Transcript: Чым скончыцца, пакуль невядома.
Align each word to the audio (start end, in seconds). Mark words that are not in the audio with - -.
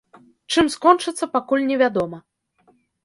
Чым 0.53 0.71
скончыцца, 0.75 1.29
пакуль 1.35 1.67
невядома. 1.73 2.21